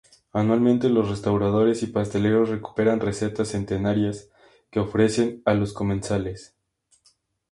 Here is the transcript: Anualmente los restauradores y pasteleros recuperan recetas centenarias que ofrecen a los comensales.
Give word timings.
Anualmente 0.33 0.89
los 0.89 1.09
restauradores 1.09 1.83
y 1.83 1.85
pasteleros 1.85 2.49
recuperan 2.49 3.01
recetas 3.01 3.49
centenarias 3.49 4.31
que 4.71 4.79
ofrecen 4.79 5.43
a 5.45 5.53
los 5.53 5.73
comensales. 5.73 6.55